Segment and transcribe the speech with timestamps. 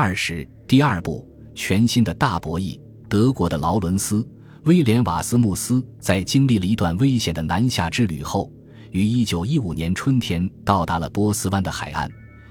[0.00, 2.78] 二十第二部全新的大博弈。
[3.08, 4.22] 德国的劳伦斯·
[4.62, 8.48] 威廉·瓦斯穆斯在经历了一段危险的南下之旅后，
[8.92, 12.08] 于一九一五年春天到达了波斯湾的海岸，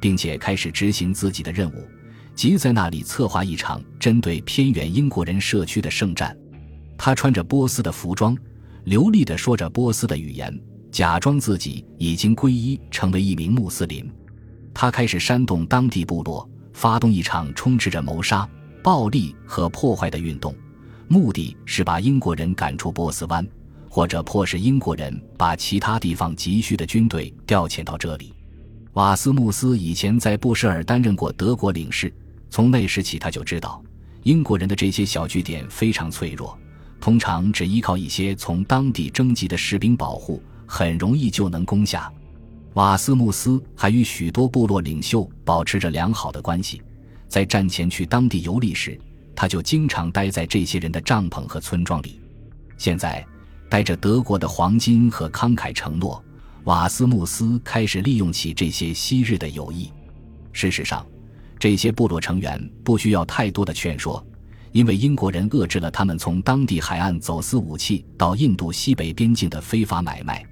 [0.00, 1.88] 并且开始执行自己的任务，
[2.34, 6.36] 即在那里策划一场针对偏远英国人社区的圣战。
[6.96, 8.36] 他穿着波斯的服装，
[8.82, 10.52] 流利地说着波斯的语言，
[10.90, 14.10] 假装自己已经皈依成为一名穆斯林。
[14.74, 16.47] 他开始煽动当地部落，
[16.78, 18.48] 发动一场充斥着谋杀。
[18.84, 20.54] 暴力和破坏的运动，
[21.08, 23.44] 目的是把英国人赶出波斯湾，
[23.90, 28.32] 或者迫使英国人把其他地方急需的军队调遣到这里。
[28.92, 32.14] 瓦斯穆斯以前在布什尔担任过德国领事，
[32.48, 33.82] 从那时起他就知道，
[34.22, 36.56] 英国人的这些小据点非常脆弱，
[37.00, 42.10] 通常只依靠一些从当地征集的士兵保护，很容易就能攻下。
[42.78, 46.80] 瓦斯穆斯还与许多部落领袖保持着良好的关系。
[47.26, 48.96] 在战前去当地游历时，
[49.34, 52.20] 他就经常待在这些人的帐篷和村庄里。
[52.76, 53.26] 现在，
[53.68, 56.22] 带着德国的黄金和慷慨承诺，
[56.66, 59.92] 瓦斯穆斯开始利用起这些昔日的友谊。
[60.52, 61.04] 事实上，
[61.58, 64.24] 这些部落成员不需要太多的劝说，
[64.70, 70.46] 因为英国人遏制了他们从当地海岸走私武器到印度西北边境的非法买卖，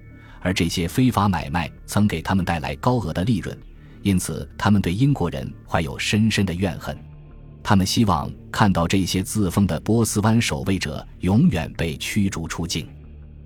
[0.47, 3.57] 而这些非法买卖曾给他们带来高额的利润。
[4.01, 6.97] 因此，他们对英国人怀有深深的怨恨。
[7.61, 12.87] 他们希望看到这些自封的波斯湾守卫者永远被驱逐出境。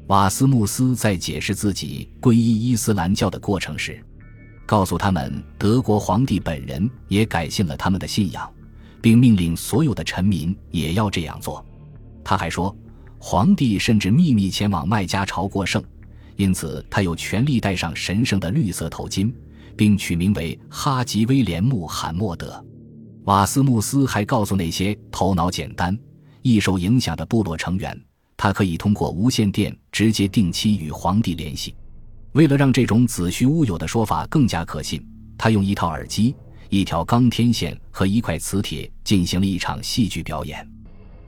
[0.06, 4.00] 瓦斯穆斯在解释自己皈依伊斯兰教的过程时，
[4.68, 8.48] 告诉他们，德国皇帝本人也改信了他们的信仰，
[9.02, 11.66] 并命令所有的臣民也要这样做。
[12.24, 12.76] 他还说，
[13.18, 15.84] 皇帝甚至秘密前往麦加朝过圣，
[16.42, 19.32] 因此他有权利戴上神圣的绿色头巾。
[19.82, 22.64] 并取名为哈吉威廉穆罕默德。
[23.24, 25.98] 瓦斯穆斯还告诉那些头脑简单、
[26.42, 28.00] 易受影响的部落成员，
[28.38, 31.74] 他可以通过无线电直接定期与皇帝联系。
[32.34, 35.04] 为了让这种子虚乌有的说法更加可信，
[35.38, 36.36] 他用一套耳机、
[36.70, 40.70] 一条钢天线和一块磁铁进行了一场戏剧表演。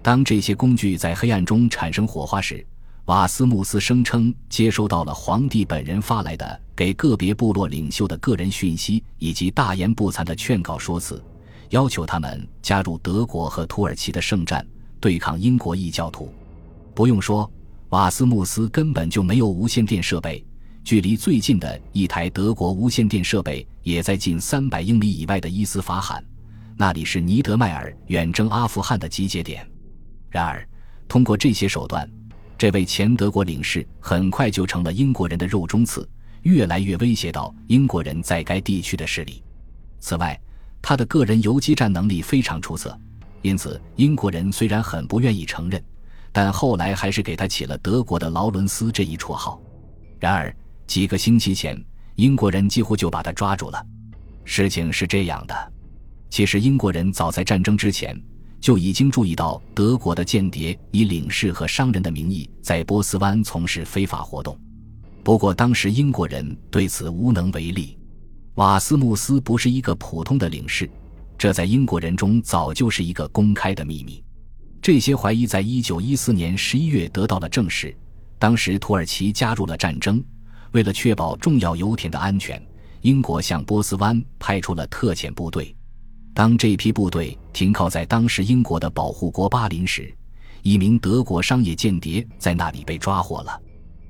[0.01, 2.65] 当这些工具在黑暗中产生火花时，
[3.05, 11.21] 瓦斯穆斯声称接收到了皇帝本人发来的给个别部落领袖的个人讯息，以及大言不惭的劝告说辞，
[11.71, 14.65] 要求他们加入德国和土耳其的圣战，
[15.01, 16.33] 对抗英国异教徒。
[16.95, 17.51] 不用说，
[17.89, 20.41] 瓦斯穆斯根本就没有无线电设备，
[20.85, 26.23] 距离最近的一台德国无线电设备也在近三百英里以外的伊斯法罕，
[26.77, 29.69] 那里是尼德迈尔远征阿富汗的集结点。
[30.29, 30.65] 然而，
[31.09, 32.09] 通过这些手段。
[32.63, 36.07] 这位前德国领事很快就成了英国人的肉中刺，
[36.43, 39.43] 越来越威胁到英国人在该地区的势力。
[39.99, 40.39] 此外，
[40.81, 42.97] 他的个人游击战能力非常出色，
[43.41, 45.83] 因此英国人虽然很不愿意承认，
[46.31, 49.61] 但后来还是给他起了“德国的劳伦斯”这一绰号。
[50.17, 50.55] 然而，
[50.87, 51.77] 几个星期前，
[52.15, 53.85] 英国人几乎就把他抓住了。
[54.45, 55.73] 事情是这样的：
[56.29, 58.17] 其实，英国人早在战争之前。
[58.63, 64.57] 就已经注意到德国的间谍以领事和商人的名义在波斯湾从事非法活动，
[65.21, 67.99] 不过当时英国人对此无能为力。
[68.53, 70.89] 瓦斯穆斯不是一个普通的领事，
[71.37, 74.23] 这在英国人中早就是一个公开的秘密。
[74.81, 77.93] 这些怀疑在一九一四年十一月得到了证实。
[78.39, 80.23] 当时土耳其加入了战争，
[80.71, 82.65] 为了确保重要油田的安全，
[83.01, 85.75] 英国向波斯湾派出了特遣部队。
[86.33, 90.11] 当这批部队停靠在当时英国的保护国巴林时，
[90.63, 93.61] 一名德国商业间谍在那里被抓获了。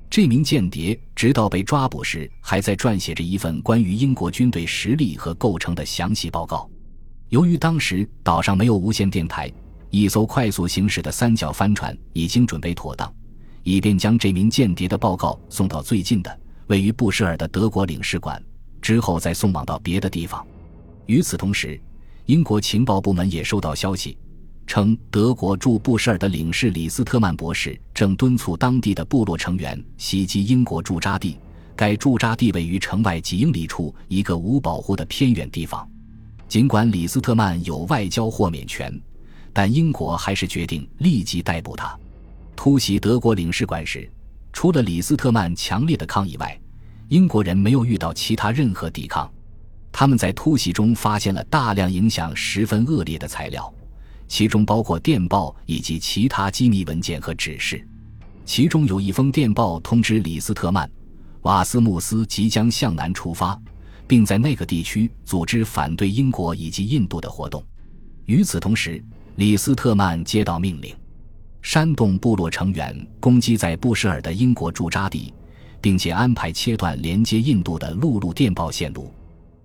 [0.10, 6.70] 这名间谍直到被抓捕时，还在撰写着一份关于英国军队实力和构成的详细报告。
[7.28, 9.52] 由于当时岛上没有无线电台，
[9.90, 13.12] 一艘快速行驶的三角帆船已经准备妥当，
[13.64, 18.42] 以便将这名间谍的报告送到最近的位于布什尔的德国领事馆，
[18.82, 20.46] 之后再送往到别的地方。
[21.08, 21.82] 与此同时，
[22.26, 24.18] 英国情报部门也收到消息，
[24.66, 31.38] 称德国驻布什尔的领事李斯特曼博士正敦促当地的部落成员袭击英国驻扎地。
[31.76, 35.86] 该驻扎地位于城外几英里处一个无保护的偏远地方。
[36.48, 38.98] 尽管李斯特曼有外交豁免权，
[39.52, 41.98] 但英国还是决定立即逮捕他。
[42.56, 44.10] 突袭德国领事馆时，
[44.54, 46.58] 除了李斯特曼强烈的抗议外，
[47.10, 49.30] 英国人没有遇到其他任何抵抗。
[49.94, 53.72] 他们在突袭中发现了大量影响十分恶劣的材料，
[54.28, 57.88] 其中包括电报以及其他机密文件和指示。
[58.44, 60.90] 其中有一封电报通知李斯特曼，
[61.44, 63.58] 瓦斯穆斯即将向南出发，
[64.08, 67.64] 并在那个地区组织反对英国以及印度的活动。
[68.26, 69.02] 与此同时，
[69.36, 70.94] 李斯特曼接到命令，
[71.62, 75.32] 煽动部落成员攻击在布什尔的英国驻扎地，
[75.80, 79.14] 并且安排切断连接印度的陆路电报线路。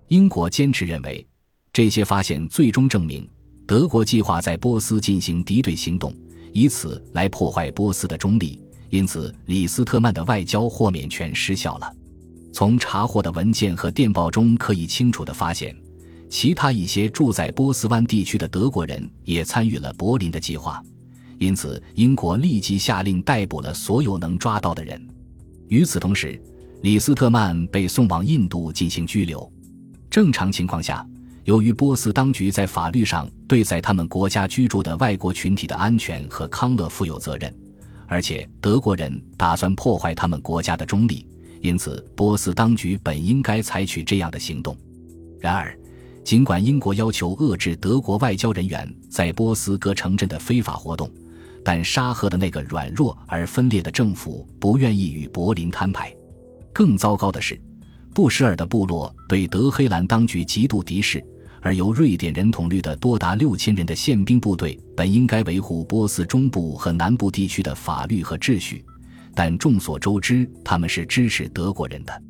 [0.08, 1.26] 英国坚持认为，
[1.70, 3.28] 这些发现最终证明
[3.66, 6.14] 德国计划在波斯进行敌对行动，
[6.54, 8.58] 以此来破坏波斯的中立。
[8.88, 11.92] 因此，李斯特曼的外交豁免权失效了。
[12.54, 15.76] 从查获的文件和电报中可以清楚地发现，
[16.30, 20.82] 其他一些住在波斯湾地区的德国人也参与了柏林的计划。
[21.38, 25.06] 因此，英国立即下令逮捕了所有能抓到的人。
[25.68, 26.40] 与此同时，
[26.80, 29.52] 李斯特曼被送往印度进行拘留。
[30.18, 31.06] 正常情况下，
[31.44, 37.54] 由于波斯当局在法律上对在他们国家居住的外国群体的安全和康乐负有责任，
[38.08, 41.24] 而且德国人打算破坏他们国家的中立，
[41.60, 44.76] 因此波斯当局本应该采取这样的行动。
[45.38, 45.78] 然而，
[46.24, 51.08] 尽管英国要求遏制德国外交人员在波斯各城镇的非法活动，
[51.64, 56.12] 但沙赫的那个软弱而分裂的政府不愿意与柏林摊牌。
[56.72, 57.56] 更糟糕的是。
[58.18, 61.24] 布什尔的部落对德黑兰当局极度敌视，
[61.60, 68.84] 而由瑞典人统率的多达六千人的宪兵部队本应该维护波斯中部和南部地区的法律和秩序，
[69.36, 72.22] 但众所周知，他们是支持德国人的。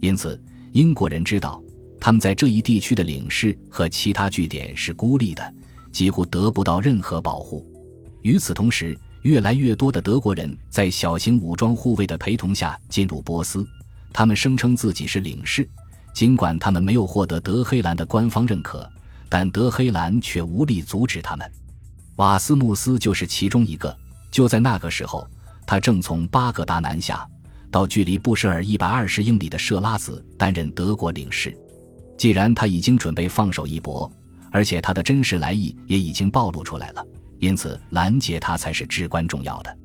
[0.00, 0.42] 因此，
[0.72, 1.62] 英国人知道
[2.00, 5.54] 他们在这一地区的领事和其他据点是孤立的，
[5.92, 7.64] 几乎得不到任何保护。
[8.22, 13.64] 与此同时，越来越多的德国人在小型武装护卫的陪同下进入波斯。
[14.12, 15.68] 他们声称自己是领事，
[16.12, 18.88] 尽管他们没有获得德黑兰的官方认可，
[19.28, 21.50] 但德黑兰却无力阻止他们。
[22.16, 23.96] 瓦斯穆斯就是其中一个。
[24.30, 25.26] 就在那个时候，
[25.66, 27.26] 他正从巴格达南下，
[27.70, 31.56] 到距离布什尔一百二十英里的设拉子担任德国领事。
[32.16, 34.10] 既然他已经准备放手一搏，
[34.50, 37.06] 而且他的真实来意也已经暴露出来了，
[37.38, 39.78] 因此拦截他才是至关重要的。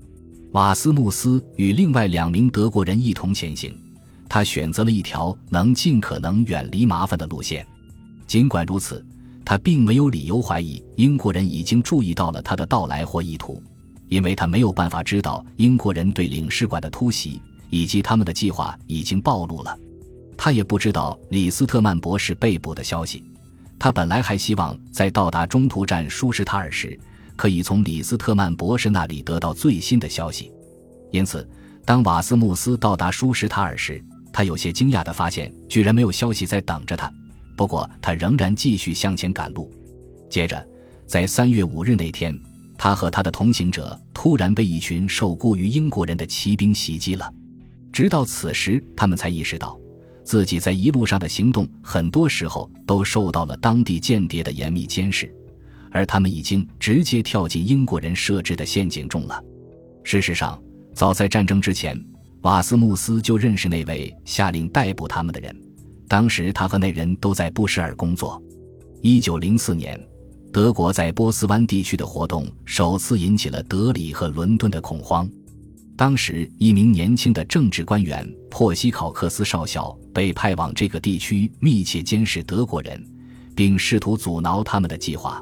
[0.51, 3.73] 瓦斯穆斯与另外两名德国人一同前行。
[4.33, 7.63] 他选择了一条能尽可能远离麻烦的路线，
[8.25, 9.05] 尽管如此，
[9.45, 13.61] 他并没有理由怀疑英国人已经注意到了他的到来或意图，
[14.07, 17.39] 因为他没有办法知道英国人对领事馆的突袭
[17.69, 19.77] 以及他们的计划已经暴露了。
[20.35, 23.23] 他也不知道李斯特曼博士被捕的消息。
[23.77, 26.99] 他本来还希望在到达中途站舒什塔尔时，
[27.35, 30.51] 可以从李斯特曼博士那里得到最新的消息。
[31.11, 31.47] 因此，
[31.85, 34.03] 当瓦斯穆斯到达舒什塔尔时，
[34.33, 37.09] 他有些惊讶地发现，居然没有消息在等着他。
[37.55, 39.71] 不过，他仍然继续向前赶路。
[40.27, 40.67] 接着，
[41.05, 42.35] 在三月五日那天，
[42.75, 47.31] 他和他的同行者突然被一群受雇于英国人的骑兵袭击了。
[47.91, 49.79] 直到此时，他们才意识到，
[50.23, 55.31] 自己在一路上的行动很多时候都受到了当地间谍的严密监视，
[55.91, 59.39] 而他们已经直接跳进英国人设置的陷阱中了。
[60.03, 60.59] 事实上，
[60.95, 62.03] 早在战争之前。
[62.43, 65.55] 瓦斯穆斯就认识那位下令逮捕他们的人，
[66.09, 68.41] 当时他和那人都在布什尔工作。
[69.01, 69.97] 一九零四年，
[70.51, 75.29] 德国在波斯湾地区的活动首次引起了德里和伦敦的恐慌。
[75.95, 83.01] 当时，一名年轻的政治官员珀西考克斯少校被派往这个地区，密切监视德国人，
[83.55, 85.41] 并试图阻挠他们的计划。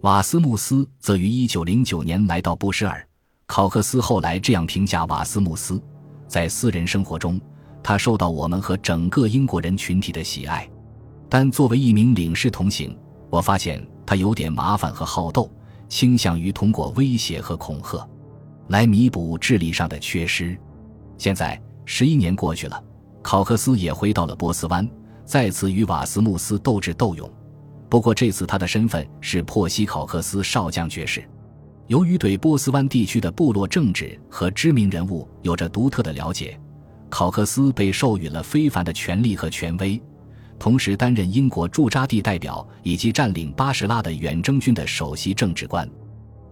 [0.00, 3.06] 瓦斯穆斯则于一九零九年来到布什尔。
[3.46, 5.78] 考克斯后来这样评价瓦斯穆斯。
[6.30, 7.40] 在私人生活中，
[7.82, 10.70] 他受到我们和整个英国人群体的喜爱，
[11.28, 12.96] 但作为一名领事同行，
[13.28, 15.50] 我发现他有点麻烦和好斗，
[15.88, 18.08] 倾向于通过威胁和恐吓
[18.68, 20.56] 来弥补智力上的缺失。
[21.18, 22.80] 现在十一年过去了，
[23.22, 24.88] 考克斯也回到了波斯湾，
[25.24, 27.28] 再次与瓦斯穆斯斗智斗勇。
[27.88, 31.28] 不过这次他的身份是珀西考克斯少将爵士。
[31.90, 36.56] 由于对波斯湾地区的部落政治和知名人物有着独特的了解，
[37.08, 40.00] 考克斯被授予了非凡的权力和权威，
[40.56, 45.90] 同时担任英国驻扎地代表以及占领巴士拉的远征军的首席政治官。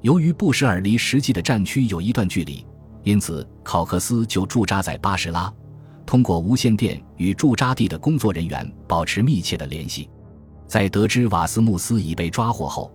[0.00, 2.66] 由于布什尔离实际的战区有一段距离，
[3.04, 5.52] 因此考克斯就驻扎在巴士拉，
[6.04, 10.10] 通过无线电与驻扎地的工作人员保持密切的联系。
[10.66, 12.92] 在得知瓦斯穆斯已被抓获后，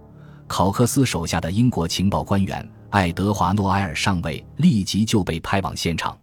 [0.47, 6.17] 考克斯手下的英国情报官员爱德华·诺埃尔上尉立即就被派往现场，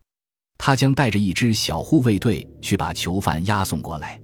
[0.57, 4.21] 他将带着一支小护卫队去把囚犯押送过来。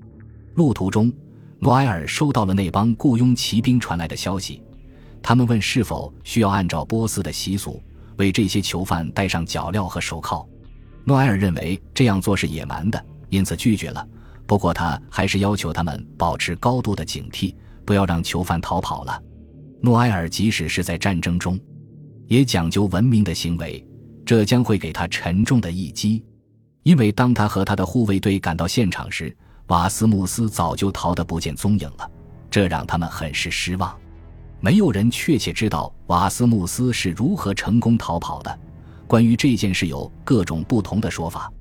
[0.55, 1.13] 路途中，
[1.59, 4.63] 诺埃尔收到了那帮雇佣骑兵传来的消息，
[5.21, 7.83] 他们问是否需要按照波斯的习俗
[8.17, 10.49] 为这些囚犯戴上脚镣和手铐。
[11.05, 14.07] 诺埃尔认为这样做是野蛮的，因此拒绝了。
[14.47, 19.21] 不过他还是要求他们保持高度的警惕，不要让囚犯逃跑了。
[19.81, 21.59] 诺埃尔即使是在战争中，
[22.27, 23.87] 也讲究文明的行为，
[24.25, 26.25] 这将会给他沉重的一击。
[26.83, 32.11] 因为当他和他的护卫队赶到现场时，瓦斯穆斯早就逃得不见踪影了，
[32.51, 33.97] 这让他们很是失望。
[34.61, 38.59] 没有人确切知道瓦斯穆斯是如何成功逃跑的。
[39.07, 41.53] 关于这件事，有各种不同的说法。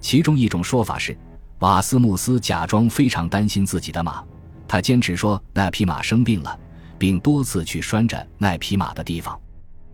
[0.00, 1.16] 其中一种说法是，
[1.58, 4.22] 瓦斯穆斯假装非常担心自己的马，
[4.68, 6.58] 他坚持说那匹马生病了，
[6.98, 9.38] 并多次去拴着那匹马的地方。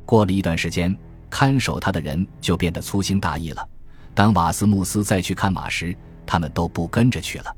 [0.05, 0.97] 过了一段时间，
[1.31, 3.69] 看守他的人就变得粗心大意了。
[4.15, 7.57] 当瓦斯穆斯再去看马时，他们都不跟着去了。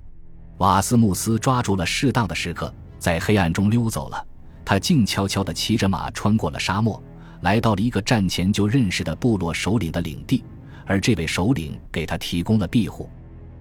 [0.59, 4.27] 瓦斯穆斯抓住了适当的时刻，在黑暗中溜走了。
[4.65, 7.03] 他静悄悄地骑着马穿过了沙漠，
[7.41, 10.45] 来到了一个战前就认识的部落首领的领地，
[10.87, 13.11] 而这位首领给他提供了庇护。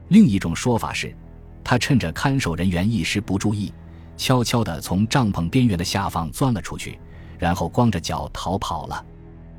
[0.09, 1.13] 另一种说法是，
[1.63, 3.73] 他趁着看守人员一时不注意，
[4.15, 7.00] 悄悄地从帐篷边缘的下方钻了出去，
[7.38, 9.05] 然后光着脚逃跑了。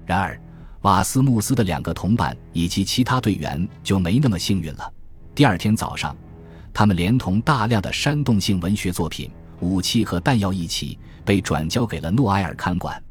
[0.07, 0.41] 然而，
[0.83, 4.93] 瓦斯穆斯的两个同伴以及其他队员就没那么幸运了。
[5.35, 6.17] 第二天早上，
[6.73, 9.31] 他们连同大量的煽动性文学作品、
[9.61, 13.03] 武器和弹药一起被转交给了诺埃尔看管。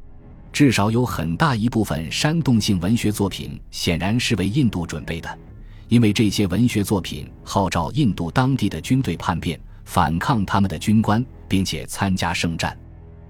[0.52, 5.40] 至少有很大一部分煽动性文学作品显然是为印度准备的，
[5.88, 12.78] 因为这些文学作品号召印度当地的军队叛变，反抗他们的军官，并且参加圣战。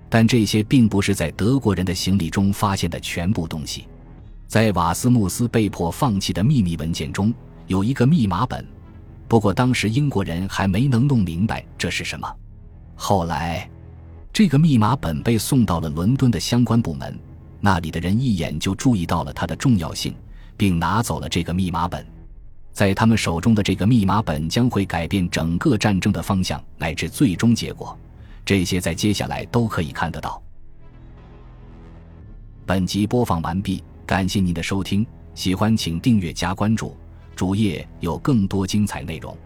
[0.09, 3.87] 但这些并不是在德国人的行李中发现的全部东西。
[4.47, 7.33] 在瓦斯穆斯被迫放弃的秘密文件中
[7.65, 8.63] 有一个密码本。
[9.27, 12.31] 不过当时英国人还没能弄明白这是什么。
[12.93, 13.67] 后来，
[14.31, 17.17] 这个密码本被送到了伦敦的相关部门，
[17.59, 20.13] 那里的人一眼就注意到了它的重要性，
[20.55, 22.05] 并拿走了这个密码本。
[22.73, 27.97] 在他们手中的这个密码本将会改变整个战争的方向乃至最终结果。
[28.43, 30.41] 这些在接下来都可以看得到。
[32.65, 36.97] 本集播放完毕，感谢您的收听，喜欢请订阅加关注。
[37.35, 39.37] 主页有更多精彩内容。